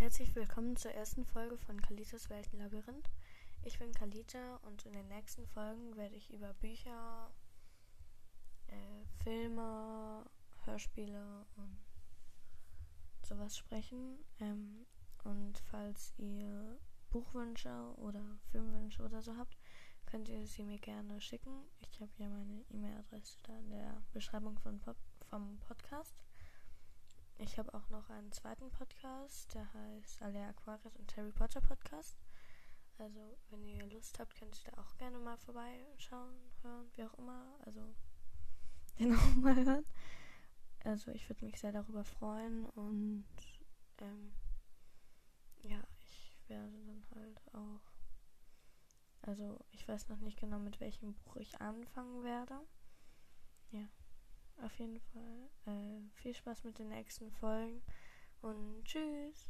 herzlich 0.00 0.34
willkommen 0.34 0.76
zur 0.76 0.92
ersten 0.92 1.26
Folge 1.26 1.58
von 1.58 1.78
Kalitas 1.82 2.30
Weltenlabyrinth. 2.30 3.10
Ich 3.64 3.78
bin 3.78 3.92
Kalita 3.92 4.56
und 4.62 4.86
in 4.86 4.94
den 4.94 5.06
nächsten 5.08 5.46
Folgen 5.46 5.94
werde 5.94 6.14
ich 6.14 6.32
über 6.32 6.54
Bücher, 6.54 7.30
äh, 8.68 9.04
Filme, 9.22 10.24
Hörspiele 10.64 11.44
und 11.56 11.78
sowas 13.22 13.58
sprechen. 13.58 14.24
Ähm, 14.38 14.86
und 15.24 15.58
falls 15.70 16.14
ihr 16.16 16.78
Buchwünsche 17.10 17.92
oder 17.98 18.38
Filmwünsche 18.50 19.02
oder 19.02 19.20
so 19.20 19.36
habt, 19.36 19.58
könnt 20.06 20.30
ihr 20.30 20.46
sie 20.46 20.64
mir 20.64 20.78
gerne 20.78 21.20
schicken. 21.20 21.66
Ich 21.80 22.00
habe 22.00 22.12
ja 22.16 22.30
meine 22.30 22.64
E-Mail-Adresse 22.70 23.36
da 23.42 23.54
in 23.58 23.68
der 23.68 24.02
Beschreibung 24.14 24.58
von, 24.60 24.80
vom 25.28 25.58
Podcast. 25.58 26.14
Ich 27.42 27.58
habe 27.58 27.72
auch 27.72 27.88
noch 27.88 28.10
einen 28.10 28.30
zweiten 28.32 28.70
Podcast, 28.70 29.54
der 29.54 29.72
heißt 29.72 30.20
Alea 30.20 30.50
Aquarius 30.50 30.94
und 30.96 31.16
Harry 31.16 31.32
Potter 31.32 31.62
Podcast. 31.62 32.18
Also, 32.98 33.38
wenn 33.48 33.66
ihr 33.66 33.86
Lust 33.86 34.18
habt, 34.18 34.34
könnt 34.34 34.62
ihr 34.62 34.70
da 34.70 34.82
auch 34.82 34.94
gerne 34.98 35.18
mal 35.18 35.38
vorbeischauen, 35.38 36.34
hören, 36.60 36.90
wie 36.94 37.02
auch 37.02 37.14
immer. 37.14 37.56
Also, 37.64 37.80
den 38.98 39.16
auch 39.16 39.34
mal 39.36 39.56
hören. 39.56 39.86
Also, 40.84 41.12
ich 41.12 41.26
würde 41.30 41.46
mich 41.46 41.58
sehr 41.58 41.72
darüber 41.72 42.04
freuen 42.04 42.66
und 42.66 43.24
ähm, 44.02 44.34
ja, 45.62 45.82
ich 45.98 46.36
werde 46.46 46.84
dann 46.84 47.06
halt 47.14 47.54
auch. 47.54 47.80
Also, 49.22 49.58
ich 49.70 49.88
weiß 49.88 50.08
noch 50.08 50.20
nicht 50.20 50.38
genau, 50.38 50.58
mit 50.58 50.78
welchem 50.78 51.14
Buch 51.14 51.36
ich 51.36 51.58
anfangen 51.58 52.22
werde. 52.22 52.60
Ja 53.70 53.88
auf 54.62 54.78
jeden 54.78 55.00
Fall 55.00 55.50
äh, 55.66 56.20
viel 56.20 56.34
Spaß 56.34 56.64
mit 56.64 56.78
den 56.78 56.88
nächsten 56.88 57.30
Folgen 57.32 57.82
und 58.42 58.84
tschüss. 58.84 59.49